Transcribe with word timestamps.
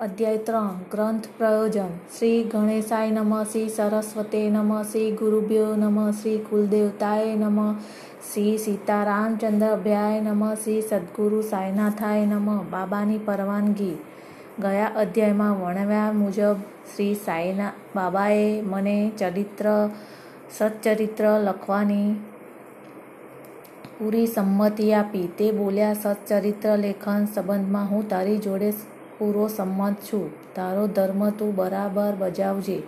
અધ્યાય 0.00 0.38
ત્રણ, 0.38 0.70
ગ્રંથ 0.90 1.24
પ્રયોજન. 1.38 1.88
શ્રી 2.18 2.44
ગણેશાય 2.44 3.10
નમઃ, 3.10 3.44
શ્રી 3.44 3.68
સરસ્વતે 3.68 4.50
નમઃ, 4.50 4.82
શ્રી 4.82 5.10
ગુરુભ્યો 5.10 5.76
નમઃ, 5.76 6.10
શ્રી 6.10 6.38
કુલદેવતાય 6.38 7.34
નમઃ, 7.36 7.74
શ્રી 8.32 8.58
સીતારામચંદ્રભ્યાય 8.58 10.20
નમઃ, 10.20 10.54
શ્રી 10.54 10.82
સદગુરુ 10.82 11.42
સાયનાથાય 11.42 12.26
નમઃ. 12.26 12.62
બાબાની 12.62 13.18
પરવાનગી. 13.18 13.98
ગયા 14.58 14.90
અધ્યાયમાં 14.96 15.60
વર્ણવ્યા 15.60 16.12
મુજબ 16.12 16.56
શ્રી 16.96 17.14
સાયના, 17.14 17.70
બાબાએ 17.96 18.62
મને 18.62 19.12
ચરિત્ર 19.18 19.88
સચ્ચરિત્ર 20.58 21.38
લખવાની 21.38 22.14
પૂરી 23.98 24.26
સંમતિ 24.26 24.92
આપી. 24.92 25.28
તે 25.38 25.52
બોલ્યા 25.52 25.92
સચ્ચરિત્ર 25.92 26.76
લેખન 26.76 27.24
સંબંધમાં 27.24 27.90
હું 27.90 28.08
તારી 28.08 28.38
જોડે 28.38 28.72
પૂરો 29.18 29.48
સંમત 29.48 29.94
છું. 29.94 30.30
તારો 30.54 30.86
ધર્મ 30.86 31.30
તું 31.30 31.54
બરાબર 31.54 32.14
બજાવજે. 32.18 32.82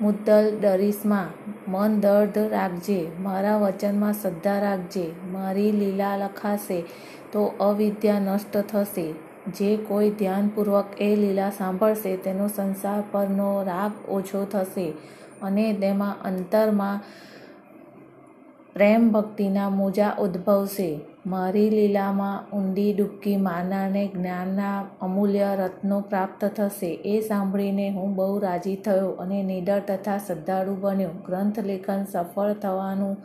મુદ્દલ 0.00 0.58
ડરીશમાં. 0.60 1.26
મન 1.70 2.00
દર્દ 2.00 2.38
રાખજે. 2.38 3.06
મારા 3.20 3.56
વચનમાં 3.56 4.12
શ્રદ્ધા 4.12 4.60
રાખજે. 4.60 5.12
મારી 5.32 5.72
લીલા 5.72 6.16
લખાશે 6.16 6.84
તો 7.32 7.44
અવિદ્યા 7.60 8.20
નષ્ટ 8.20 8.56
થશે. 8.56 9.14
જે 9.46 9.76
કોઈ 9.76 10.10
ધ્યાનપૂર્વક 10.10 10.84
એ 10.98 11.16
લીલા 11.16 11.50
સાંભળશે, 11.50 12.16
તેનો 12.16 12.48
સંસાર 12.48 13.02
પરનો 13.12 13.62
રાગ 13.62 14.10
ઓછો 14.10 14.44
થશે 14.44 14.92
અને 15.42 15.72
તેમાં 15.72 16.16
અંતરમાં 16.24 17.00
પ્રેમ 18.74 19.10
ભક્તિના 19.12 19.68
મોજા 19.68 20.16
ઉદ્ભવશે. 20.18 21.00
મારી 21.26 21.70
લીલામાં 21.70 22.42
ઊંડી 22.56 22.90
ડૂબકી 22.92 23.36
માનાને 23.36 24.02
જ્ઞાનના 24.06 24.76
અમૂલ્ય 25.00 25.48
રત્નો 25.56 25.98
પ્રાપ્ત 26.00 26.44
થશે. 26.56 26.90
એ 27.06 27.14
સાંભળીને 27.20 27.86
હું 27.90 28.14
બહુ 28.14 28.38
રાજી 28.38 28.76
થયો 28.84 29.08
અને 29.22 29.40
નિડર 29.42 29.80
તથા 29.88 30.18
શ્રદ્ધાળુ 30.18 30.76
બન્યો. 30.76 31.10
ગ્રંથ 31.26 31.58
લેખન 31.60 32.06
સફળ 32.12 32.52
થવાનું 32.62 33.16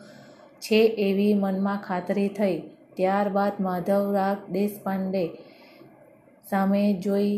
છે 0.61 0.81
એવી 1.07 1.33
મનમાં 1.35 1.85
ખાતરી 1.87 2.27
થઈ. 2.39 2.57
ત્યારબાદ 2.97 3.61
માધવરાવ 3.61 4.51
દેશપાંડે 4.51 5.23
સામે 6.49 6.83
જોઈ 7.05 7.31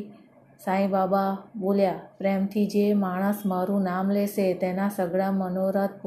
સાંઈબાબા 0.59 1.30
બોલ્યા, 1.59 2.02
પ્રેમથી 2.17 2.67
જે 2.67 2.89
માણસ 2.95 3.39
મારું 3.45 3.81
નામ 3.84 4.11
લેશે 4.11 4.45
તેના 4.53 4.91
સગળા 4.97 5.31
મનોરથ 5.34 6.03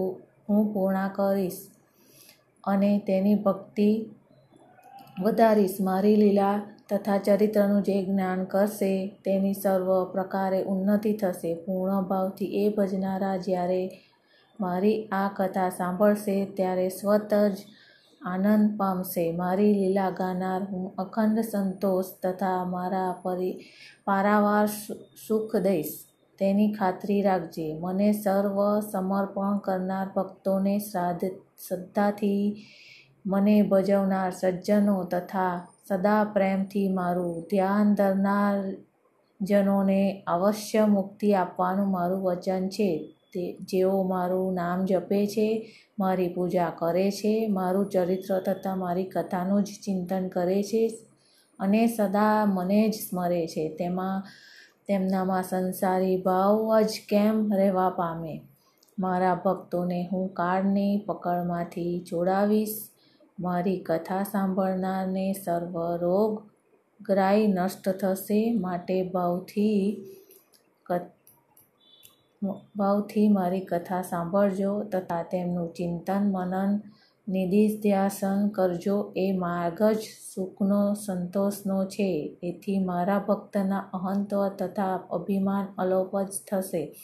હું 0.49 0.63
પૂર્ણ 0.75 1.09
કરીશ 1.17 1.65
અને 2.65 2.91
તેની 3.07 3.43
ભક્તિ 3.43 3.91
વધારીશ 5.23 5.77
મારી 5.81 6.17
લીલા 6.17 6.61
તથા 6.91 7.19
ચરિત્રનું 7.19 7.83
જે 7.83 8.05
જ્ઞાન 8.05 8.45
કરશે, 8.45 9.09
તેની 9.25 9.55
સર્વ 9.55 10.05
પ્રકારે 10.05 10.63
ઉન્નતિ 10.63 11.13
થશે. 11.13 11.55
પૂર્ણ 11.55 12.03
ભાવથી 12.03 12.45
એ 12.45 12.69
ભજનારા 12.69 13.37
જ્યારે 13.37 13.91
મારી 14.61 15.09
આ 15.13 15.31
કથા 15.37 15.69
સાંભળશે, 15.69 16.45
ત્યારે 16.45 16.89
સ્વત 16.89 17.35
જ 17.35 17.57
આનંદ 18.23 18.79
પામશે. 18.79 19.33
મારી 19.33 19.73
લીલા 19.73 20.11
ગાનાર, 20.11 20.63
હું 20.63 20.95
અખંડ 20.99 21.41
સંતોષ 21.41 22.05
તથા 22.23 22.65
મારા 22.65 23.15
પરી 23.23 23.61
પારાવાર 24.05 24.67
સુખ 25.29 25.57
દઈશ. 25.57 25.99
તેની 26.39 26.73
ખાતરી 26.73 27.23
રાખજે. 27.23 27.79
મને 27.81 28.13
સર્વ 28.13 28.81
સમર્પણ 28.81 29.59
કરનાર 29.59 30.07
ભક્તોને 30.17 30.79
શ્રાદ્ધ, 30.79 31.25
શ્રદ્ધાથી 31.69 32.57
મને 33.27 33.63
ભજવનાર 33.63 34.31
સજ્જનો 34.31 35.05
તથા 35.05 35.67
સદા 35.89 36.25
પ્રેમથી 36.25 36.89
મારું 36.89 37.47
ધ્યાન 37.51 37.95
ધરનાર 37.95 38.73
જનોને 39.43 40.25
અવશ્ય 40.27 40.87
મુક્તિ 40.87 41.35
આપવાનું 41.35 41.91
મારું 41.91 42.23
વચન 42.23 42.69
છે. 42.69 43.15
તે, 43.35 43.57
જેઓ 43.61 44.03
મારું 44.03 44.55
નામ 44.55 44.85
જપે 44.85 45.27
છે, 45.27 45.73
મારી 45.99 46.29
પૂજા 46.29 46.73
કરે 46.79 47.11
છે, 47.11 47.47
મારું 47.47 47.91
ચરિત્ર 47.91 48.41
તથા 48.41 48.77
મારી 48.77 49.05
કથાનું 49.05 49.63
જ 49.63 49.67
ચિંતન 49.67 50.29
કરે 50.29 50.63
છે 50.63 50.99
અને 51.59 51.87
સદા 51.87 52.45
મને 52.47 52.89
જ 52.89 52.95
સ્મરે 52.95 53.47
છે. 53.47 53.69
તેમાં, 53.69 54.23
તેમનામાં 54.89 55.43
સંસારી 55.43 56.17
ભાવ 56.17 56.81
જ 56.81 56.91
કેમ 57.09 57.55
રહેવા 57.55 57.89
પામે? 57.89 58.41
મારા 58.99 59.35
ભક્તોને 59.35 60.09
હું 60.13 60.35
કાળની 60.35 61.03
પકડમાંથી 61.07 62.05
છોડાવીશ 62.13 62.83
મારી 63.39 63.79
કથા 63.79 64.23
સાંભળનારને 64.23 65.33
સર્વ 65.33 65.97
રોગ 65.97 66.51
ગ્રાય 67.01 67.47
નષ્ટ 67.47 67.89
થશે 67.89 68.55
માટે 68.55 69.03
ભાવથી 69.09 70.05
ભાવથી 72.77 73.29
મારી 73.29 73.61
કથા 73.61 74.03
સાંભળજો 74.03 74.83
તથા 74.83 75.23
તેમનું 75.23 75.73
ચિંતન, 75.73 76.23
મનન 76.33 76.81
નિધિધ્યાસન 77.29 78.49
કરજો. 78.49 79.13
એ 79.17 79.33
માર્ગ 79.33 79.83
જ 79.83 79.99
સુખનો 80.35 80.95
સંતોષનો 80.95 81.85
છે. 81.85 82.39
એથી 82.43 82.79
મારા 82.79 83.19
ભક્તના 83.19 83.79
અહંત 83.79 84.35
તથા 84.35 84.97
અભિમાન 85.11 85.67
અલોપ 85.79 86.23
જ 86.23 86.33
થશે. 86.51 86.95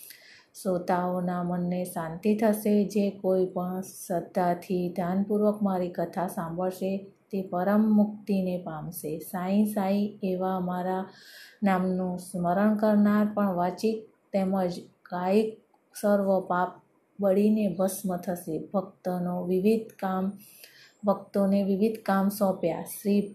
શ્રોતાઓના 0.62 1.42
મનને 1.42 1.84
શાંતિ 1.84 2.36
થશે, 2.36 2.74
જે 2.84 3.10
કોઈ 3.10 3.46
પણ 3.46 3.80
શ્રદ્ધાથી 3.80 4.92
ધ્યાનપૂર્વક 4.96 5.62
મારી 5.62 5.88
કથા 5.88 6.26
સાંભળશે, 6.26 6.92
તે 7.30 7.42
પરમ 7.42 7.82
મુક્તિને 7.92 8.56
પામશે. 8.64 9.18
સાંઈ 9.18 9.64
સાંઈ 9.64 10.18
એવા 10.22 10.60
મારા 10.60 11.02
નામનું 11.62 12.18
સ્મરણ 12.18 12.76
કરનાર 12.76 13.26
પણ 13.34 13.54
વાચિક 13.54 14.06
તેમજ 14.32 14.80
કાયિક 15.02 15.58
સર્વ 16.00 16.40
પાપ 16.40 16.70
બળીને 17.20 17.76
ભસ્મ 17.78 18.16
થશે. 18.16 18.58
ભક્તનો 18.74 19.44
વિવિધ 19.44 19.86
કામ, 19.98 20.32
ભક્તોને 21.04 21.62
વિવિધ 21.62 21.96
કામ 22.06 22.28
સોંપ્યા. 22.28 22.82
શ્રી 22.82 23.34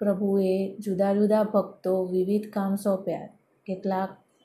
પ્રભુએ 0.00 0.76
જુદા 0.78 1.14
જુદા 1.14 1.42
ભક્તો 1.42 2.04
વિવિધ 2.04 2.50
કામ 2.52 2.76
સોંપ્યા. 2.76 3.28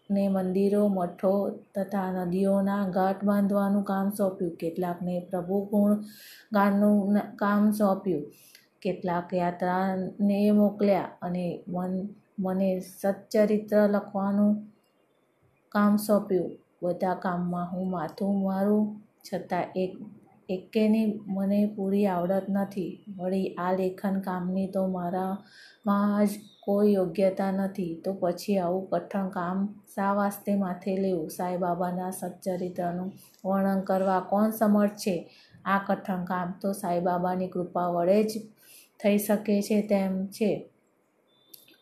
કેટલાકને 0.09 0.29
મંદિરો, 0.29 0.89
મઠો 0.89 1.33
તથા 1.75 2.09
નદીઓના 2.11 2.89
ઘાટ 2.89 3.23
બાંધવાનું 3.23 3.83
કામ 3.83 4.09
સોંપ્યું. 4.09 4.57
કેટલાકને 4.57 5.15
પ્રભુ 5.29 5.57
ગુણ 5.65 6.03
ગાનનું 6.53 7.17
કામ 7.35 7.71
સોંપ્યું. 7.71 8.23
કેટલાક 8.81 9.33
યાત્રાને 9.33 10.51
મોકલ્યા 10.51 11.11
અને 11.21 11.45
મન, 11.67 12.09
મને 12.39 12.69
સચ્ચરિત્ર 12.79 13.87
લખવાનું 13.87 14.53
કામ 15.69 15.97
સોંપ્યું. 15.97 16.51
બધા 16.83 17.15
કામમાં 17.15 17.71
હું 17.71 17.89
માથું 17.89 18.43
મારું, 18.43 18.85
છતાં 19.23 19.65
એક, 19.75 19.93
એકેની 20.49 21.19
મને 21.27 21.59
પૂરી 21.75 22.07
આવડત 22.07 22.45
નથી. 22.49 22.91
વળી 23.17 23.55
આ 23.55 23.71
લેખન 23.71 24.15
કામની 24.19 24.67
તો 24.67 24.87
મારામાં 24.87 26.25
જ 26.25 26.29
કોઈ 26.69 26.93
યોગ્યતા 26.93 27.51
નથી, 27.51 27.93
તો 28.03 28.11
પછી 28.13 28.57
આવું 28.57 28.87
કઠણ 28.89 29.29
કામ 29.29 29.59
શા 29.95 30.11
વાસ્તે 30.13 30.51
માથે 30.55 30.93
લેવું? 30.95 31.29
સાંઈબાબાના 31.29 32.11
સચ્ચરિત્રનું 32.11 33.09
વર્ણન 33.45 33.81
કરવા 33.81 34.21
કોણ 34.21 34.51
સમર્થ 34.51 34.97
છે? 34.97 35.15
આ 35.65 35.79
કઠણ 35.79 36.23
કામ 36.25 36.49
તો 36.61 36.73
સાંઈબાબાની 36.73 37.47
કૃપા 37.47 37.87
વડે 37.89 38.19
જ 38.23 38.33
થઈ 38.99 39.17
શકે 39.17 39.55
છે 39.61 39.77
તેમ 39.81 40.13
છે. 40.27 40.51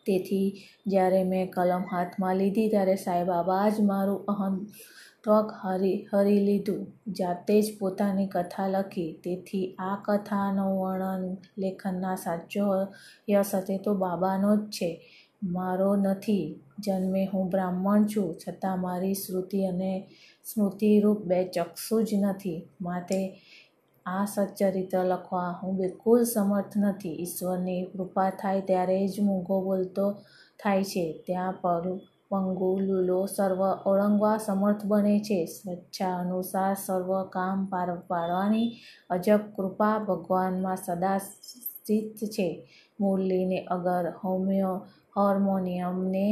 તેથી 0.06 0.48
જ્યારે 0.86 1.22
મેં 1.24 1.50
કલમ 1.50 1.84
હાથમાં 1.92 2.36
લીધી 2.36 2.68
ત્યારે 2.68 2.96
સાંઈબાબા 2.96 3.66
જ 3.70 3.76
મારું 3.82 4.20
અહંત્વક 5.28 5.52
હરી 5.62 6.08
હરી 6.12 6.40
લીધું. 6.40 7.12
જાતે 7.12 7.62
જ 7.62 7.78
પોતાની 7.78 8.26
કથા 8.26 8.68
લખી. 8.68 9.20
તેથી 9.24 9.74
આ 9.78 9.96
કથાનું 10.04 10.80
વર્ણન 10.80 11.36
લેખનના 11.58 12.14
સાચો 12.14 12.66
યશ 13.30 13.54
હશે 13.54 13.78
તો 13.78 13.94
બાબાનો 13.94 14.56
જ 14.56 14.70
છે. 14.70 14.90
મારો 15.42 15.96
નથી. 15.96 16.60
જન્મે 16.78 17.28
હું 17.34 17.48
બ્રાહ્મણ 17.48 18.06
છું. 18.06 18.34
છતાં 18.34 18.80
મારી 18.80 19.14
શ્રુતિ 19.14 19.64
અને 19.64 19.92
સ્મૃતિરૂપ 20.44 21.20
બે 21.20 21.44
ચક્ષુ 21.44 22.02
જ 22.02 22.14
નથી. 22.14 22.68
માટે 22.80 23.20
આ 24.06 24.24
સચ્ચરિત્ર 24.24 25.04
લખવા 25.04 25.54
હું 25.62 25.76
બિલકુલ 25.76 26.24
સમર્થ 26.24 26.72
નથી. 26.76 27.08
ઈશ્વરની 27.08 27.84
કૃપા 27.84 28.30
થાય 28.30 28.60
ત્યારે 28.60 29.06
જ 29.06 29.20
મૂંગો 29.20 29.64
બોલતો 29.64 30.12
થાય 30.62 30.84
છે. 30.84 31.12
ત્યાં 31.26 31.54
પંગુ 31.62 32.00
લૂલો 32.30 33.18
સર્વ 33.26 33.60
ઓળંગવા 33.90 34.38
સમર્થ 34.38 34.82
બને 34.86 35.16
છે. 35.20 35.38
સ્વેચ્છા 35.46 36.14
અનુસાર 36.20 36.74
સર્વ 36.86 37.10
કામ 37.34 37.58
પાર 37.66 37.88
પાડવાની 38.08 38.68
અજબ 39.10 39.42
કૃપા 39.56 39.96
ભગવાનમાં 39.98 40.76
સદા 40.76 41.18
સ્થિત 41.18 42.18
છે. 42.34 42.48
મુરલીને 43.00 43.58
અગર 43.66 44.04
હોમિયો 44.24 44.76
હાર્મોનિયમને 45.16 46.26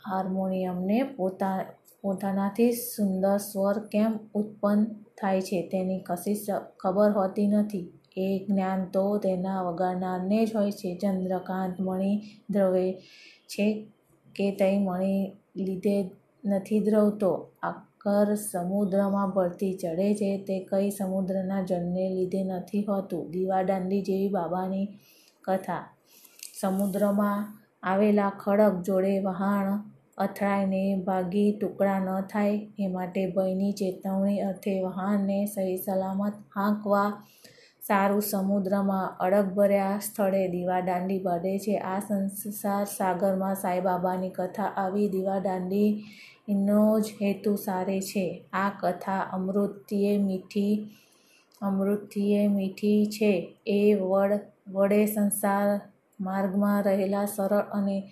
હાર્મોનિયમને 0.00 0.98
પોતા, 1.16 1.58
પોતાનાથી 2.02 2.72
સુંદર 2.72 3.36
સ્વર 3.40 3.76
કેમ 3.92 4.12
ઉત્પન્ન 4.34 4.80
થાય 5.18 5.40
છે 5.40 5.58
તેની 5.72 6.00
કશી 6.08 6.38
ખબર 6.80 7.10
હોતી 7.10 7.48
નથી. 7.48 7.86
એ 8.16 8.26
જ્ઞાન 8.46 8.80
તો 8.94 9.04
તેના 9.18 9.60
વગાડનારને 9.62 10.38
જ 10.46 10.50
હોય 10.56 10.72
છે. 10.72 10.90
ચંદ્રકાંત 11.02 11.74
મણિ 11.80 12.12
દ્રવે 12.50 12.86
છે. 13.48 13.66
કે 14.36 14.46
તઈ 14.50 14.76
મણી 14.78 15.22
લીધે 15.56 15.96
નથી 16.44 16.80
દ્રવતો. 16.80 17.32
આકર 17.62 18.28
સમુદ્રમાં 18.42 19.30
ભરતી 19.30 19.74
ચઢે 19.74 20.08
છે 20.14 20.30
તે 20.38 20.56
કઈ 20.70 20.88
સમુદ્રના 20.90 21.62
જળને 21.62 22.04
લીધે 22.08 22.42
નથી 22.44 22.82
હોતું. 22.82 23.30
દીવાદાંડી 23.30 24.02
જેવી 24.02 24.28
બાબાની 24.28 24.86
કથા. 25.44 25.84
સમુદ્રમાં 26.60 27.40
આવેલા 27.82 28.32
ખડક 28.38 28.74
જોડે 28.82 29.14
વહાણ 29.18 29.68
અથડાઈને 30.18 30.82
ભાગી 31.06 31.50
ટુકડા 31.52 31.98
ન 31.98 32.08
થાય 32.30 32.56
એ 32.78 32.86
માટે 32.88 33.22
ભયની 33.26 33.72
ચેતવણી 33.72 34.40
અર્થે 34.40 34.74
વહાણને 34.82 35.38
સહી 35.46 35.76
સલામત 35.76 36.36
હાંકવા 36.54 37.10
સારું 37.88 38.22
સમુદ્રમાં 38.22 39.16
અડગભર્યા 39.20 39.98
સ્થળે 39.98 40.48
દીવાદાંડી 40.48 41.18
બાંધે 41.18 41.58
છે. 41.58 41.78
આ 41.78 41.98
સંસાર 41.98 42.84
સાગરમાં 42.84 43.54
સાંઈબાબાની 43.54 44.28
કથા 44.28 44.64
આવી 44.64 45.08
દીવાદાંડીનો 45.08 47.00
જ 47.00 47.04
હેતુ 47.22 47.56
સારે 47.56 48.00
છે. 48.00 48.44
આ 48.52 48.70
કથા 48.80 49.20
અમૃતિએ 49.32 50.18
મીઠી 50.18 50.90
અમૃતિએ 51.62 52.48
મીઠી 52.48 53.06
છે. 53.06 53.56
એ 53.66 53.94
વડ, 53.94 54.40
વડે 54.68 55.06
સંસાર 55.06 55.80
માર્ગમાં 56.20 56.82
રહેલા 56.82 57.26
સરળ 57.26 57.58
અને 57.58 58.10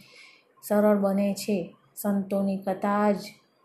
સરળ 0.69 0.97
બને 0.97 1.35
છે. 1.35 1.75
સંતોની 1.97 2.57
કથા 2.57 3.13
જ 3.13 3.17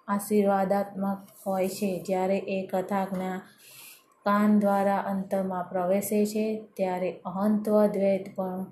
આશીર્વાદાત્મક 0.07 1.17
હોય 1.47 1.67
છે. 1.67 2.03
જ્યારે 2.07 2.37
એ 2.37 2.67
કથા 2.73 3.05
જ્ઞા 3.05 3.41
કાન 4.25 4.59
દ્વારા 4.59 4.97
અંતરમાં 4.97 5.69
પ્રવેશે 5.69 6.25
છે, 6.25 6.65
ત્યારે 6.75 7.11
અહંત્વ 7.25 7.87
દ્વૈત 7.87 8.25
પણ 8.35 8.63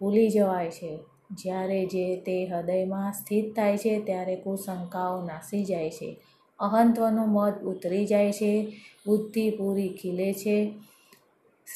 ભૂલી 0.00 0.30
જવાય 0.30 0.70
છે. 0.70 0.98
જ્યારે 1.30 1.86
જે 1.86 2.16
તે 2.16 2.46
હૃદયમાં 2.46 3.12
સ્થિત 3.12 3.56
થાય 3.56 3.78
છે, 3.78 4.00
ત્યારે 4.00 4.36
કુશંકાઓ 4.36 5.26
નાસી 5.26 5.64
જાય 5.64 5.90
છે. 5.90 6.20
અહંત્વનું 6.60 7.28
મત 7.28 7.62
ઉતરી 7.62 8.06
જાય 8.06 8.32
છે, 8.32 8.72
બુદ્ધિ 9.06 9.50
પૂરી 9.50 9.88
ખીલે 9.88 10.32
છે. 10.32 10.74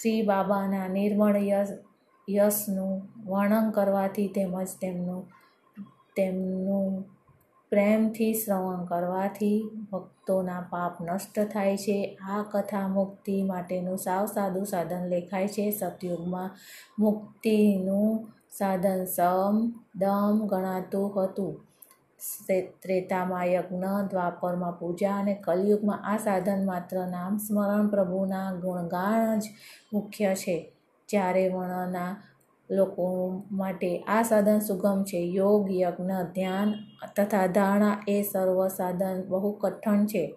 શ્રી 0.00 0.22
બાબાના 0.22 0.88
નિર્મળ 0.88 1.36
યશ, 1.36 1.68
યશનું 2.28 3.02
વર્ણન 3.26 3.70
કરવાથી 3.70 4.28
તેમજ 4.28 4.68
તેમનું 4.80 5.22
તેમનું 6.16 7.15
પ્રેમથી 7.72 8.34
શ્રવણ 8.34 8.84
કરવાથી 8.84 9.58
ભક્તોના 9.92 10.60
પાપ 10.70 10.94
નષ્ટ 11.02 11.36
થાય 11.52 11.76
છે. 11.76 11.98
આ 12.28 12.42
કથા 12.42 12.88
મુક્તિ 12.88 13.42
માટેનું 13.42 13.98
સાવ 13.98 14.26
સાદું 14.26 14.66
સાધન 14.66 15.04
લેખાય 15.06 15.48
છે. 15.48 15.70
સતયુગમાં 15.70 16.50
મુક્તિનું 16.98 18.10
સાધન 18.58 19.04
સમ, 19.06 19.56
દમ 19.96 20.36
ગણાતું 20.46 21.06
હતું. 21.16 21.54
ત્રેતામાં 22.82 23.46
યજ્ઞ, 23.46 23.84
દ્વાપરમાં 24.10 24.78
પૂજા 24.78 25.16
અને 25.16 25.34
કલયુગમાં 25.34 26.04
આ 26.04 26.16
સાધન 26.16 26.66
માત્ર 26.66 26.96
નામ 27.06 27.36
સ્મરણ 27.38 27.88
પ્રભુના 27.88 28.48
ગુણગાન 28.52 29.38
જ 29.38 29.44
મુખ્ય 29.92 30.34
છે. 30.34 30.56
જ્યારે 31.08 31.44
વર્ણના 31.48 32.12
લોકો 32.70 33.42
માટે 33.50 33.98
આ 33.98 34.22
સાધન 34.22 34.58
સુગમ 34.58 35.04
છે. 35.04 35.18
યોગ, 35.18 35.70
યજ્ઞ, 35.70 36.10
ધ્યાન 36.34 36.74
તથા 37.16 37.46
ધારણા 37.46 38.04
એ 38.08 38.22
સર્વ 38.22 38.68
સાધન 38.68 39.22
બહુ 39.28 39.52
કઠણ 39.52 40.06
છે. 40.06 40.34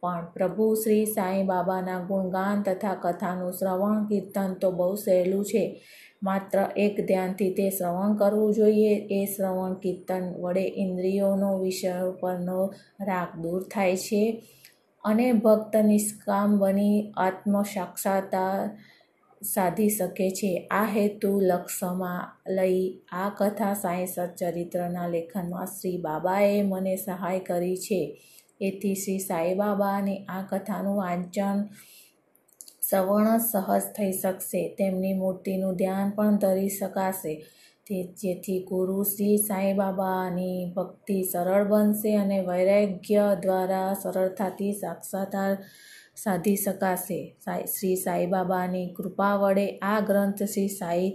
પણ 0.00 0.26
પ્રભુ 0.32 0.74
શ્રી 0.74 1.06
સાંઈ 1.06 1.42
બાબાના 1.42 2.00
ગુણગાન 2.00 2.62
તથા 2.62 2.94
કથાનું 2.94 3.52
શ્રવણ, 3.52 4.04
કીર્તન 4.04 4.54
તો 4.54 4.70
બહુ 4.70 4.94
સહેલું 4.94 5.44
છે. 5.44 5.80
માત્ર 6.22 6.66
એક 6.76 7.06
ધ્યાનથી 7.06 7.54
તે 7.54 7.70
શ્રવણ 7.70 8.14
કરવું 8.14 8.54
જોઈએ. 8.54 9.06
એ 9.10 9.24
શ્રવણ, 9.24 9.74
કીર્તન 9.74 10.34
વડે 10.40 10.72
ઇન્દ્રિયોનો 10.76 11.58
વિષય 11.58 12.12
પરનો 12.20 12.66
રાગ 13.00 13.40
દૂર 13.40 13.62
થાય 13.62 13.96
છે 13.96 14.42
અને 15.04 15.32
ભક્ત 15.32 15.76
નિષ્કામ 15.76 16.58
બની 16.58 17.12
આત્મ 17.16 17.62
સાક્ષાત્કાર 17.62 18.78
સાધી 19.44 19.88
શકે 19.88 20.30
છે. 20.30 20.68
આ 20.70 20.84
હેતુ 20.84 21.40
લક્ષમાં 21.40 22.52
લઈ 22.54 22.98
આ 23.12 23.28
કથા 23.28 23.74
સાંઈ 23.74 24.06
સચ્ચરિત્રના 24.06 25.08
લેખનમાં 25.08 25.66
શ્રી 25.66 25.96
બાબાએ 25.96 26.62
મને 26.62 26.96
સહાય 26.96 27.40
કરી 27.40 27.76
છે. 27.76 28.00
એથી 28.60 28.94
શ્રી 28.94 29.18
સાંઈબાબાની 29.18 30.18
આ 30.28 30.42
કથાનું 30.42 30.96
વાંચન 30.96 31.64
સવર્ણ 32.82 33.38
સહજ 33.38 33.82
થઈ 33.96 34.12
શકશે. 34.12 34.68
તેમની 34.68 35.12
મૂર્તિનું 35.12 35.74
ધ્યાન 35.74 36.10
પણ 36.10 36.36
ધરી 36.36 36.68
શકાશે. 36.68 37.44
જેથી 38.22 38.60
ગુરુ 38.68 39.02
શ્રી 39.02 39.36
સાંઈબાબાની 39.36 40.72
ભક્તિ 40.76 41.22
સરળ 41.22 41.64
બનશે 41.64 42.16
અને 42.16 42.40
વૈરાગ્ય 42.40 43.36
દ્વારા 43.42 43.94
સરળતાથી 43.94 44.72
સાક્ષાત્કાર 44.72 45.52
સાધી 46.16 46.56
શકાશે. 46.56 47.20
શ્રી 47.66 47.96
સાંઈબાબાની 47.96 48.86
કૃપા 48.96 49.34
વડે 49.36 49.66
આ 49.78 50.00
ગ્રંથ 50.00 50.42
શ્રી 50.42 50.68
સાંઈ 50.68 51.08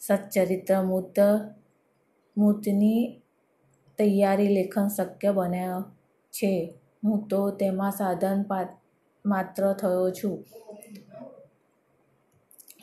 સચ્ચરિત્ર 0.00 0.82
મૂત 0.82 1.18
મૂર્તની 2.36 3.00
તૈયારી 3.98 4.48
લેખન 4.48 4.88
શક્ય 4.88 5.32
બન્યા 5.32 5.80
છે. 6.32 6.52
હું 7.04 7.18
તો 7.28 7.40
તેમાં 7.50 7.90
સાધન 7.90 8.44
માત્ર 9.24 9.72
થયો 9.72 10.10
છું. 10.10 10.36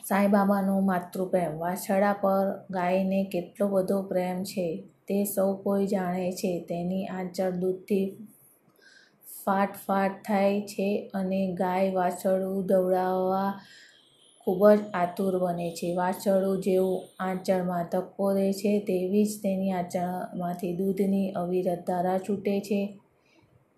સાંઈબાબાનો 0.08 0.74
માતૃપ્રેમ. 0.80 1.52
વાછડા 1.58 2.12
પર 2.12 2.46
ગાયને 2.70 3.20
કેટલો 3.24 3.68
બધો 3.68 4.02
પ્રેમ 4.02 4.42
છે 4.42 4.66
તે 5.08 5.24
સૌ 5.24 5.50
કોઈ 5.56 5.86
જાણે 5.86 6.32
છે. 6.32 6.52
તેની 6.68 7.06
આંચળ 7.08 7.50
દૂધથી 7.50 8.06
ફાટ 9.46 9.76
ફાટ 9.86 10.12
થાય 10.26 10.60
છે 10.60 10.88
અને 11.14 11.40
ગાય 11.54 11.92
વાછરડું 11.92 12.66
દવડાવવા 12.66 13.50
ખૂબ 14.46 14.62
જ 14.70 14.80
આતુર 14.94 15.38
બને 15.38 15.68
છે. 15.70 15.88
વાછરડું 15.94 16.60
જેવું 16.60 17.00
આંચળમાં 17.20 17.84
ધક્કો 17.92 18.26
દે 18.34 18.52
છે 18.52 18.72
તેવી 18.80 19.24
જ 19.24 19.40
તેની 19.42 19.72
આંચળમાંથી 19.72 20.74
દૂધની 20.76 21.32
અવિરત 21.32 21.86
ધારા 21.86 22.18
છૂટે 22.18 22.60
છે. 22.60 22.80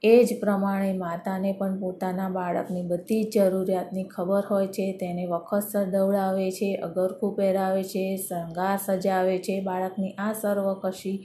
એ 0.03 0.25
જ 0.25 0.41
પ્રમાણે 0.41 0.93
માતાને 0.93 1.53
પણ 1.53 1.79
પોતાના 1.81 2.29
બાળકની 2.29 2.83
બધી 2.83 3.25
જ 3.25 3.37
જરૂરિયાતની 3.45 4.05
ખબર 4.05 4.45
હોય 4.51 4.67
છે. 4.67 4.87
તેને 4.93 5.27
વખતસર 5.27 5.85
દવડાવે 5.85 6.51
છે, 6.51 6.71
અગરખું 6.77 7.37
પહેરાવે 7.37 7.83
છે, 7.83 8.05
શણગાર 8.17 8.77
સજાવે 8.79 9.39
છે. 9.39 9.61
બાળકની 9.61 10.15
આ 10.19 10.33
સર્વ 10.33 10.67
કશી 10.83 11.19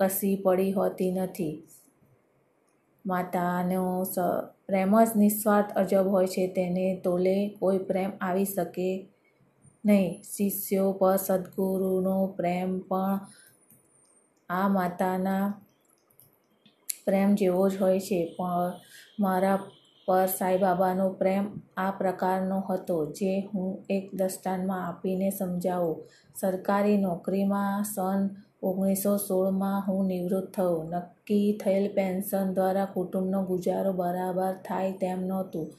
કશી 0.00 0.36
પડી 0.36 0.72
હોતી 0.72 1.12
નથી. 1.12 1.54
માતાનો 3.04 3.84
પ્રેમ 4.68 4.92
જ 5.00 5.10
નિસ્વાર્થ 5.16 5.70
અજબ 5.72 6.06
હોય 6.06 6.26
છે, 6.26 6.44
તેને 6.48 6.86
તોલે 7.04 7.36
કોઈ 7.60 7.78
પ્રેમ 7.78 8.10
આવી 8.20 8.44
શકે 8.46 8.90
નહીં. 9.84 10.10
શિષ્યો 10.24 10.88
પર 10.92 11.16
સદગુરુનો 11.16 12.16
પ્રેમ 12.36 12.70
પણ 12.80 13.18
આ 14.50 14.68
માતાના 14.68 15.44
પ્રેમ 17.06 17.30
જેવો 17.34 17.64
જ 17.68 17.74
હોય 17.82 18.00
છે. 18.00 18.20
પણ 18.36 18.72
મારા 19.20 19.58
પર 20.08 20.26
સાંઈબાબાનો 20.38 21.06
પ્રેમ 21.10 21.44
આ 21.76 21.90
પ્રકારનો 21.90 22.58
હતો 22.70 22.96
જે 23.12 23.32
હું 23.50 23.68
એક 23.90 24.04
દસ્તાનમાં 24.14 24.82
આપીને 24.86 25.28
સમજાવું. 25.30 25.98
સરકારી 26.40 26.98
નોકરીમાં 26.98 27.84
સન 27.84 28.20
ઓગણીસો 28.62 29.16
સોળમાં 29.16 29.84
હું 29.88 30.06
નિવૃત્ત 30.06 30.54
થયો. 30.54 30.82
નક્કી 30.82 31.58
થયેલ 31.64 31.94
પેન્શન 31.94 32.54
દ્વારા 32.54 32.84
કુટુંબનો 32.84 33.44
ગુજારો 33.44 33.92
બરાબર 33.92 34.52
થાય 34.52 34.92
તેમ 34.92 35.26
નહોતું. 35.26 35.72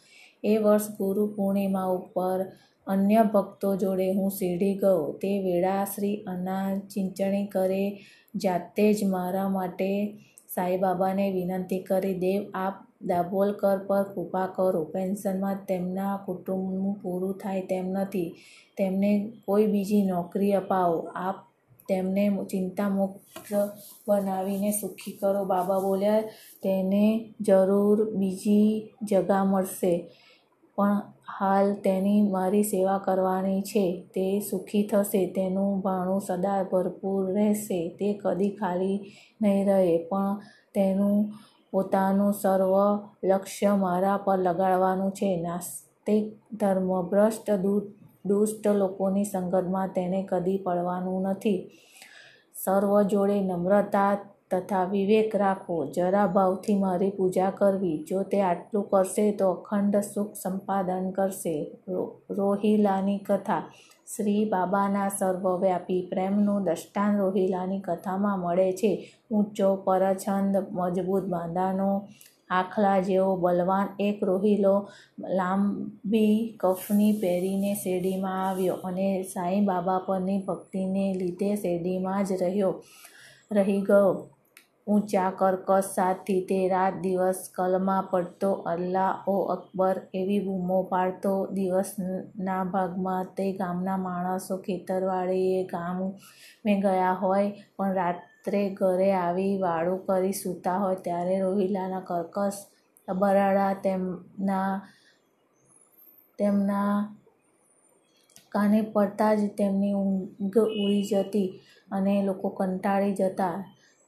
એ 0.44 0.58
વર્ષ 0.58 0.90
ગુરુ 0.90 1.28
પૂર્ણિમા 1.28 1.86
ઉપર 1.86 2.46
અન્ય 2.88 3.24
ભક્તો 3.34 3.76
જોડે 3.76 4.14
હું 4.14 4.32
શિરડી 4.32 4.76
ગયો. 4.76 5.12
તે 5.12 5.40
વેળા 5.40 5.86
શ્રી 5.86 6.16
અનાજ 6.16 6.80
ચીંચણી 6.80 7.46
કરે 7.46 8.00
જાતે 8.36 8.94
જ 8.94 9.04
મારા 9.04 9.50
માટે 9.50 10.18
સાંઈબાબાને 10.56 11.32
વિનંતી 11.32 11.80
કરી, 11.80 12.14
દેવ, 12.14 12.52
આપ 12.54 12.74
દાભોલકર 13.02 13.78
પર 13.78 14.04
કૃપા 14.04 14.48
કરો. 14.48 14.84
પેન્શનમાં 14.84 15.58
તેમના 15.68 16.20
કુટુંબનું 16.26 16.94
પૂરું 17.02 17.38
થાય 17.38 17.62
તેમ 17.62 17.88
નથી. 17.88 18.36
તેમને 18.78 19.34
કોઈ 19.46 19.68
બીજી 19.68 20.02
નોકરી 20.02 20.52
અપાવો. 20.52 20.98
આપ 20.98 21.36
તેમને 21.91 22.25
ચિંતામુક્ત 22.51 23.53
બનાવીને 24.07 24.71
સુખી 24.81 25.15
કરો. 25.19 25.45
બાબા 25.45 25.79
બોલ્યા, 25.79 26.27
તેને 26.63 27.05
જરૂર 27.48 27.98
બીજી 28.15 28.69
જગા 29.10 29.43
મળશે, 29.45 29.93
પણ 30.77 31.01
હાલ 31.36 31.67
તેની 31.83 32.21
મારી 32.31 32.63
સેવા 32.63 33.00
કરવાની 33.05 33.62
છે. 33.62 33.86
તે 34.15 34.25
સુખી 34.50 34.83
થશે, 34.91 35.21
તેનું 35.36 35.71
ભાણું 35.81 36.25
સદા 36.27 36.60
ભરપૂર 36.71 37.24
રહેશે. 37.33 37.79
તે 38.00 38.07
કદી 38.24 38.51
ખાલી 38.60 38.98
નહીં 39.41 39.63
રહે, 39.69 39.95
પણ 40.10 40.36
તેનું 40.75 41.17
પોતાનું 41.74 42.33
સર્વ 42.33 42.74
લક્ષ્ય 43.24 43.71
મારા 43.75 44.17
પર 44.25 44.39
લગાડવાનું 44.39 45.12
છે. 45.12 45.29
નાસ્તિક 45.41 46.25
ધર્મભ્રષ્ટ 46.53 47.48
દુષ્ટ 48.25 48.68
લોકોની 48.68 49.24
સંગતમાં 49.24 49.88
તેને 49.88 50.28
કદી 50.30 50.58
પડવાનું 50.58 51.22
નથી. 51.22 51.72
સર્વ 52.63 53.01
જોડે 53.01 53.42
નમ્રતા 53.42 54.18
તથા 54.51 54.84
વિવેક 54.84 55.36
રાખવો 55.36 55.86
જરા 55.86 56.28
ભાવથી 56.28 56.80
મારી 56.80 57.10
પૂજા 57.10 57.51
કરવી. 57.51 58.06
જો 58.10 58.24
તે 58.24 58.42
આટલું 58.42 58.90
કરશે 58.90 59.32
તો 59.32 59.51
અખંડ 59.51 59.96
સુખ 59.98 60.34
સંપાદન 60.34 61.12
કરશે. 61.12 61.72
રોહિલાની 62.30 63.18
કથા. 63.18 63.63
શ્રી 64.16 64.46
બાબાના 64.46 65.10
સર્વવ્યાપી 65.10 66.08
પ્રેમનું 66.10 66.63
દષ્ટાન 66.63 67.18
રોહિલાની 67.18 67.80
કથામાં 67.80 68.40
મળે 68.40 68.72
છે. 68.72 69.12
ઊંચો, 69.32 69.75
પરછંદ, 69.75 70.58
મજબૂત 70.72 71.24
બાંધાનો 71.24 72.08
આખલા 72.51 72.98
જેવો 73.01 73.31
બલવાન 73.38 73.88
એક 74.00 74.17
રોહિલો 74.24 74.75
લાંબી 75.38 76.36
કફની 76.58 77.13
પહેરીને 77.22 77.72
શેરડીમાં 77.75 78.41
આવ્યો 78.41 78.77
અને 78.84 79.08
સાંઈ 79.24 79.63
બાબા 79.65 80.00
પરની 80.00 80.41
ભક્તિને 80.41 81.05
લીધે 81.13 81.50
શેરડીમાં 81.55 82.22
જ 82.25 82.39
રહ્યો, 82.43 82.74
રહી 83.51 83.81
ગયો. 83.81 84.13
ઊંચા 84.88 85.30
કર્કશ 85.40 85.90
સાથી 85.90 86.42
તે 86.50 86.60
રાત 86.72 86.96
દિવસ 87.04 87.42
કલમા 87.56 88.02
પડતો 88.12 88.50
અલ્લાહ 88.72 89.14
ઓ 89.28 89.36
અકબર 89.56 89.96
એવી 90.14 90.42
બૂમો 90.46 90.80
પાડતો 90.92 91.34
દિવસના 91.56 92.64
ભાગમાં 92.74 93.30
તે 93.38 93.46
ગામના 93.60 94.00
માણસો 94.00 94.56
ખેતરવાળીએ 94.66 95.62
ગામે 95.66 96.74
ગયા 96.84 97.16
હોય, 97.16 97.48
પણ 97.76 97.96
રાત્રે 97.96 98.64
ઘરે 98.80 99.10
આવી 99.16 99.56
વાળું 99.60 100.04
કરી 100.08 100.36
સૂતા 100.36 100.78
હોય 100.80 101.04
ત્યારે 101.06 101.36
રોહિલાના 101.40 102.08
કર્કશ 102.10 102.60
બરાડા 103.08 103.74
તેમના 103.86 104.72
તેમના 106.40 106.94
કાને 108.52 108.80
પડતા 108.94 109.34
જ 109.36 109.42
તેમની 109.60 109.94
ઊંઘ 109.96 110.58
ઉડી 110.58 111.04
જતી 111.10 111.50
અને 111.92 112.14
લોકો 112.28 112.48
કંટાળી 112.58 113.18
જતા. 113.20 113.58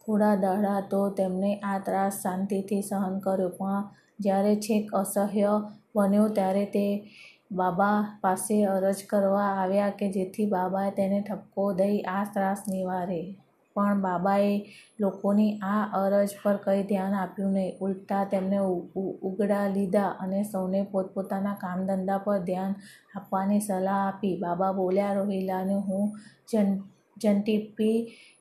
થોડા 0.05 0.35
દાડા 0.43 0.79
તો 0.91 1.01
તેમણે 1.19 1.51
આ 1.69 1.77
ત્રાસ 1.85 2.15
શાંતિથી 2.23 2.81
સહન 2.89 3.15
કર્યો, 3.25 3.51
પણ 3.57 3.83
જ્યારે 4.23 4.53
છેક 4.65 4.85
અસહ્ય 5.01 5.53
બન્યો 5.95 6.27
ત્યારે 6.37 6.65
તે 6.75 6.87
બાબા 7.59 7.97
પાસે 8.21 8.57
અરજ 8.73 8.99
કરવા 9.09 9.49
આવ્યા 9.61 9.97
કે 9.99 10.07
જેથી 10.15 10.51
બાબાએ 10.53 10.91
તેને 10.99 11.19
ઠપકો 11.21 11.65
દઈ 11.79 11.97
આ 12.15 12.23
ત્રાસ 12.33 12.61
નિવારે. 12.71 13.21
પણ 13.75 14.01
બાબાએ 14.05 14.53
લોકોની 15.01 15.51
આ 15.71 15.83
અરજ 15.99 16.33
પર 16.41 16.57
કંઈ 16.63 16.83
ધ્યાન 16.89 17.15
આપ્યું 17.19 17.53
નહીં. 17.57 17.77
ઉલટા 17.83 18.23
તેમને 18.31 18.59
ઉગડા 19.29 19.65
લીધા 19.75 20.11
અને 20.23 20.41
સૌને 20.51 20.81
પોતપોતાના 20.91 21.61
કામધંધા 21.63 22.19
પર 22.25 22.41
ધ્યાન 22.49 22.75
આપવાની 23.15 23.61
સલાહ 23.67 24.01
આપી. 24.01 24.35
બાબા 24.43 24.73
બોલ્યા, 24.79 25.13
રોહિલાને 25.19 25.77
હું 25.87 26.05
જનટીપી 27.23 27.97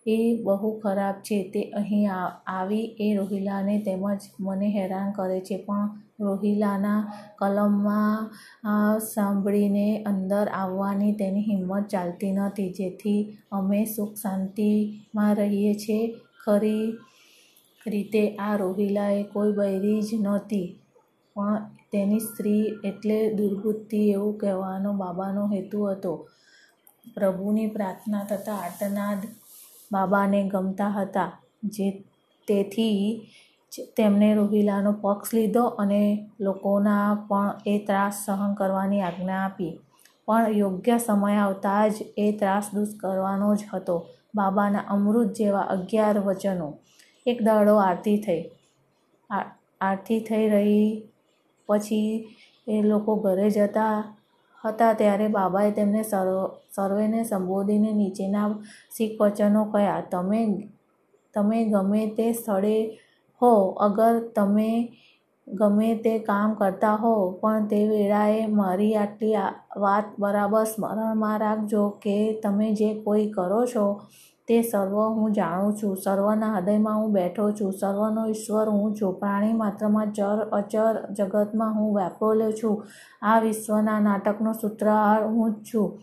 એ 0.07 0.17
બહુ 0.45 0.69
ખરાબ 0.83 1.17
છે. 1.27 1.39
તે 1.53 1.61
અહીં 1.81 2.07
આવી 2.49 2.87
એ 3.01 3.09
રોહિલાને 3.19 3.77
તેમજ 3.87 4.23
મને 4.45 4.69
હેરાન 4.77 5.09
કરે 5.19 5.39
છે. 5.49 5.57
પણ 5.67 5.89
રોહિલાના 6.21 7.01
કલમમાં 7.39 8.19
સાંભળીને 9.07 9.87
અંદર 10.11 10.47
આવવાની 10.55 11.15
તેની 11.21 11.47
હિંમત 11.49 11.87
ચાલતી 11.93 12.33
નથી. 12.39 12.71
જેથી 12.79 13.21
અમે 13.53 13.81
સુખ 13.95 14.15
શાંતિમાં 14.23 15.33
રહીએ 15.41 15.73
છીએ 15.83 16.03
ખરી 16.45 16.85
રીતે 17.87 18.23
આ 18.41 18.55
રોહિલાએ 18.62 19.21
કોઈ 19.33 19.57
બૈરી 19.59 20.01
જ 20.09 20.11
નહોતી. 20.25 20.67
પણ 21.37 21.62
તેની 21.93 22.21
સ્ત્રી 22.21 22.65
એટલે 22.91 23.19
દુર્બુદ્ધિ 23.39 24.03
એવું 24.15 24.35
કહેવાનો 24.41 24.91
બાબાનો 25.01 25.45
હેતુ 25.55 25.79
હતો. 25.89 26.12
પ્રભુની 27.14 27.66
પ્રાર્થના 27.66 28.25
તથા 28.25 28.59
આર્તનાદ 28.59 29.21
બાબાને 29.92 30.40
ગમતા 30.49 30.88
હતા. 30.88 31.31
જે 31.64 31.87
તેથી 32.49 32.99
તેમણે 33.97 34.28
રોહિલાનો 34.35 34.92
પક્ષ 35.02 35.35
લીધો 35.35 35.64
અને 35.78 36.02
લોકોના 36.40 37.09
પણ 37.28 37.50
એ 37.66 37.78
ત્રાસ 37.87 38.14
સહન 38.26 38.54
કરવાની 38.54 39.00
આજ્ઞા 39.00 39.42
આપી. 39.45 39.73
પણ 40.26 40.49
યોગ્ય 40.52 40.97
સમય 40.99 41.37
આવતા 41.37 41.88
જ 41.88 41.97
એ 42.19 42.26
ત્રાસ 42.33 42.66
દૂર 42.75 42.88
કરવાનો 43.00 43.49
જ 43.54 43.62
હતો. 43.75 43.97
બાબાના 44.35 44.88
અમૃત 44.88 45.28
જેવા 45.37 45.71
અગિયાર 45.71 46.19
વચનો. 46.19 46.69
એક 47.26 47.38
દાડો 47.42 47.75
આરતી 47.78 48.19
થઈ. 48.19 48.42
આરતી 49.81 50.21
થઈ 50.21 50.47
રહી 50.49 50.88
પછી 51.69 52.11
એ 52.69 52.83
લોકો 52.83 53.12
ઘરે 53.16 53.49
જતા 53.50 53.97
હતા 54.64 54.92
ત્યારે 54.95 55.28
બાબાએ 55.28 55.71
તેમને 55.73 56.02
સર્વ, 56.04 56.37
સર્વેને 56.71 57.21
સંબોધીને 57.25 57.92
નીચેના 57.92 58.49
શીખ 58.97 59.16
વચનો 59.21 59.62
કહ્યા 59.73 60.02
તમે 60.11 60.42
તમે 61.35 61.59
ગમે 61.66 62.02
તે 62.16 62.26
સ્થળે 62.33 62.76
હો, 63.40 63.52
અગર 63.81 64.14
તમે 64.35 64.71
ગમે 65.47 65.88
તે 66.02 66.12
કામ 66.21 66.50
કરતા 66.54 66.97
હો, 66.97 67.14
પણ 67.40 67.69
તે 67.69 67.81
વેળાએ 67.88 68.40
મારી 68.50 68.95
આટલી 68.97 69.37
વાત 69.76 70.12
બરાબર 70.19 70.64
સ્મરણમાં 70.66 71.40
રાખજો 71.40 71.85
કે 72.02 72.16
તમે 72.42 72.69
જે 72.75 72.90
કોઈ 73.04 73.26
કરો 73.31 73.62
છો 73.66 73.87
તે 74.49 74.62
સર્વ 74.62 75.08
હું 75.08 75.32
જાણું 75.32 75.76
છું. 75.82 75.96
સર્વના 75.96 76.54
હૃદયમાં 76.54 76.96
હું 76.96 77.12
બેઠો 77.12 77.50
છું. 77.50 77.72
સર્વનો 77.72 78.26
ઈશ્વર 78.26 78.68
હું 78.68 78.96
છું. 78.96 79.14
પ્રાણી 79.14 79.52
માત્રમાં 79.52 80.12
ચર 80.12 80.49
અચર 80.52 81.14
જગતમાં 81.14 81.75
હું 81.75 81.96
વ્યાપેલો 81.96 82.52
છું. 82.52 82.84
આ 83.22 83.38
વિશ્વના 83.38 84.00
નાટકનો 84.00 84.52
સૂત્રહાર 84.52 85.26
હું 85.26 85.54
જ 85.54 85.64
છું. 85.75 85.99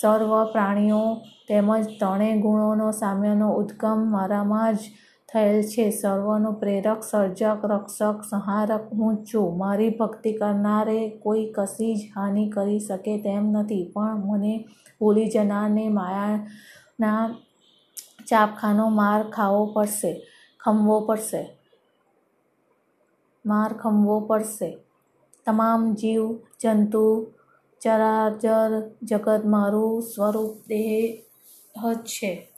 સર્વ 0.00 0.44
પ્રાણીઓ 0.44 1.14
તેમજ 1.48 1.86
ત્રણેય 1.86 2.40
ગુણોનો 2.40 2.90
સામ્યનો 2.90 3.52
ઉદ્ગમ 3.52 4.10
મારામાં 4.10 4.74
જ 4.74 4.78
થયેલ 5.32 5.62
છે. 5.62 5.90
સર્વનો 5.90 6.52
પ્રેરક, 6.52 7.02
સર્જક, 7.10 7.58
રક્ષક, 7.64 8.20
સંહારક 8.30 8.88
હું 8.92 9.16
જ 9.16 9.26
છું. 9.34 9.58
મારી 9.58 9.90
ભક્તિ 9.90 10.32
કરનારે 10.32 11.08
કોઈ 11.08 11.52
કશી 11.56 11.94
જ 11.94 11.98
હાનિ 12.16 12.50
કરી 12.50 12.80
શકે 12.80 13.18
તેમ 13.18 13.50
નથી. 13.50 13.92
પણ 13.94 14.16
મને 14.16 14.64
ભૂલી 15.00 15.28
જનારને 15.28 15.88
માયાના 15.88 17.34
ચાબખાનો 18.26 18.88
માર 18.88 19.30
ખાવો 19.30 19.66
પડશે, 19.66 20.26
ખમવો 20.60 21.00
પડશે. 21.00 21.58
માર 23.46 23.72
ખમવો 23.72 24.20
પડશે. 24.20 24.78
તમામ 25.46 25.94
જીવ, 25.94 26.38
જંતુ, 26.60 27.32
ચરાચર 27.80 28.90
જગત 29.02 29.42
મારું 29.44 30.02
સ્વરૂપ 30.02 30.68
દેહ 30.68 31.22
જ 31.94 31.96
છે. 31.96 32.48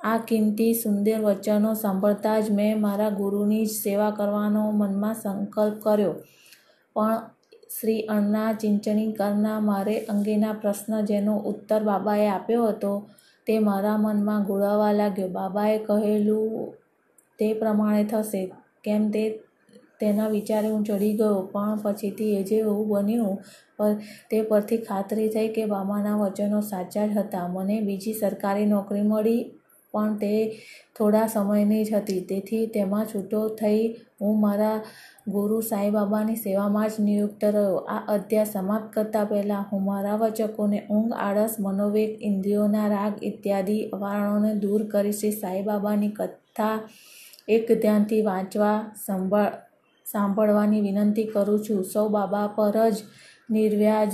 આ 0.00 0.18
કિંમતી 0.18 0.74
સુંદર 0.74 1.20
વચનો 1.20 1.74
સાંભળતા 1.74 2.40
જ 2.40 2.50
મેં 2.50 2.80
મારા 2.80 3.10
ગુરુની 3.10 3.66
જ 3.66 3.70
સેવા 3.70 4.10
કરવાનો 4.10 4.70
મનમાં 4.70 5.14
સંકલ્પ 5.14 5.82
કર્યો. 5.82 6.14
પણ 6.94 7.30
શ્રી 7.80 8.02
અણ્ણા 8.02 8.52
ચિંચણી 8.52 9.12
કરના 9.12 9.60
મારે 9.60 10.00
અંગેના 10.00 10.52
પ્રશ્ન 10.52 11.00
જેનો 11.00 11.36
ઉત્તર 11.36 11.82
બાબાએ 11.82 12.28
આપ્યો 12.28 12.66
હતો 12.66 13.10
તે 13.46 13.58
મારા 13.60 13.96
મનમાં 13.98 14.44
ઘોળાવા 14.44 14.92
લાગ્યો. 14.92 15.28
બાબાએ 15.28 15.78
કહેલું, 15.78 16.74
તે 17.38 17.48
પ્રમાણે 17.54 18.04
થશે. 18.04 18.42
કેમ 18.84 19.10
તે, 19.10 19.24
તેના 20.00 20.28
વિચારે 20.28 20.68
હું 20.68 20.84
ચડી 20.84 21.14
ગયો. 21.16 21.42
પણ 21.52 21.82
પછીથી 21.82 22.30
એ 22.36 22.42
જે 22.42 22.56
એવું 22.58 22.88
બન્યું 22.88 23.36
તે 24.30 24.42
પરથી 24.42 24.78
ખાતરી 24.78 25.28
થઈ 25.28 25.48
કે 25.48 25.66
બાબાના 25.66 26.16
વચનો 26.16 26.60
સાચા 26.62 27.06
જ 27.06 27.18
હતા. 27.18 27.46
મને 27.48 27.76
બીજી 27.80 28.14
સરકારી 28.14 28.66
નોકરી 28.66 29.02
મળી, 29.02 29.42
પણ 29.94 30.16
તે 30.16 30.32
થોડા 30.98 31.26
સમયની 31.26 31.84
જ 31.84 31.94
હતી. 31.94 32.20
તેથી 32.30 32.66
તેમાં 32.66 33.06
છૂટો 33.06 33.40
થઈ 33.60 33.82
હું 34.20 34.40
મારા 34.40 34.76
ગુરુ 35.26 35.62
સાંઈબાબાની 35.62 36.36
સેવામાં 36.36 36.88
જ 36.88 37.00
નિયુક્ત 37.00 37.44
રહ્યો. 37.44 37.76
આ 37.76 38.04
અધ્યાય 38.14 38.44
સમાપ્ત 38.44 38.88
કરતાં 38.94 39.26
પહેલાં 39.26 39.64
હું 39.72 39.84
મારા 39.84 40.16
વચકોને 40.16 40.78
ઊંઘ, 40.90 41.14
આળસ, 41.16 41.56
મનોવેગ, 41.60 42.10
ઇન્દ્રિયોના 42.20 42.88
રાગ 42.88 43.14
ઇત્યાદિ 43.22 43.78
અવારણોને 43.92 44.54
દૂર 44.54 44.82
કરી 44.86 45.12
શ્રી 45.12 45.32
સાંઈબાબાની 45.32 46.08
કથા 46.08 46.76
એક 47.48 47.66
ધ્યાનથી 47.72 48.22
વાંચવા, 48.22 48.78
સંભાળ, 49.06 49.52
સાંભળવાની 50.06 50.80
વિનંતી 50.80 51.24
કરું 51.24 51.64
છું. 51.64 51.84
સૌ 51.84 52.08
બાબા 52.08 52.46
પર 52.56 52.76
જ 52.90 52.96
નિર્વ્યાજ 53.50 54.12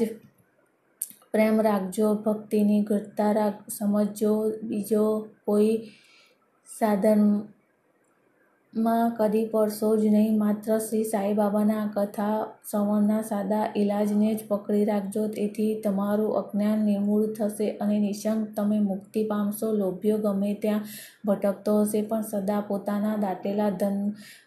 પ્રેમ 1.32 1.60
રાખજો, 1.60 2.14
ભક્તિની 2.14 2.82
ઘટતા 2.82 3.32
રાખ, 3.32 3.60
સમજજો, 3.68 4.34
બીજો 4.62 5.04
કોઈ 5.44 5.74
સાધન 6.78 7.22
માં 8.74 9.10
કદી 9.18 9.46
પડશો 9.46 9.88
જ 9.96 10.02
નહીં. 10.06 10.38
માત્ર 10.38 10.78
શ્રી 10.78 11.04
સાંઈબાબાના 11.04 11.86
કથા 11.94 12.34
શ્રવણના 12.70 13.22
સાદા 13.22 13.62
ઈલાજને 13.76 14.34
જ 14.34 14.44
પકડી 14.48 14.84
રાખજો. 14.84 15.28
તેથી 15.28 15.80
તમારું 15.80 16.36
અજ્ઞાન 16.36 16.84
નિર્મૂળ 16.84 17.24
થશે 17.34 17.70
અને 17.76 17.98
નિશંક 17.98 18.52
તમે 18.56 18.78
મુક્તિ 18.80 19.24
પામશો. 19.24 19.72
લોભ્યો 19.72 20.18
ગમે 20.18 20.54
ત્યાં 20.54 20.84
ભટકતો 21.26 21.74
હશે, 21.82 22.02
પણ 22.02 22.22
સદા 22.22 22.60
પોતાના 22.60 23.16
દાટેલા 23.16 23.70
ધન 23.70 23.98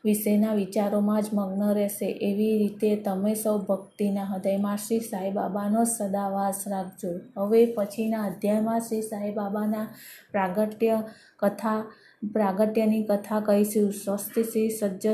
વિશેના 0.06 0.54
વિચારોમાં 0.54 1.22
જ 1.22 1.26
મગ્ન 1.34 1.74
રહેશે. 1.74 2.06
એવી 2.06 2.58
રીતે 2.58 2.96
તમે 2.96 3.34
સૌ 3.36 3.58
ભક્તિના 3.58 4.24
હૃદયમાં 4.24 4.78
શ્રી 4.78 5.00
સાંઈબાબાનો 5.00 5.84
સદા 5.84 6.30
વાસ 6.30 6.64
રાખજો. 6.68 7.12
હવે 7.38 7.66
પછીના 7.66 8.24
અધ્યાયમાં 8.24 8.80
શ્રી 8.80 9.02
સાંઈબાબાના 9.02 9.86
પ્રાગટ્ય 10.32 11.04
કથા 11.40 11.84
પ્રાગટ્યની 12.32 13.04
કથા 13.04 13.40
કહીશું. 13.40 13.92
સ્વસ્તિ 13.92 14.44
શ્રી 14.44 14.70
સજ્જ 14.70 15.08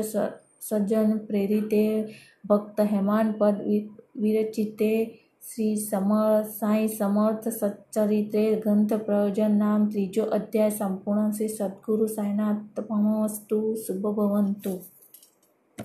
સજ્જન, 0.68 1.16
પ્રેરિતે, 1.18 2.14
ભક્ત 2.44 2.80
હેમાનપદ 2.80 3.60
વિરચિતે, 4.16 5.04
શ્રી 5.54 5.76
સમર, 5.76 6.42
સાંઈ 6.42 6.88
સમર્થ 6.88 7.48
સચ્ચરિત્રે 7.48 8.54
ગ્રંથ 8.54 8.94
પ્રયોજન 8.94 9.58
નામ, 9.58 9.88
ત્રીજો 9.88 10.24
અધ્યાય 10.24 10.70
સંપૂર્ણ 10.70 11.30
શ્રી 11.30 11.48
સદગુરુ 11.48 12.06
સાંઈનાથ 12.06 12.80
પમસ્તુ 12.80 13.74
શુભ 13.74 14.16
ભવંતુ 14.16 14.80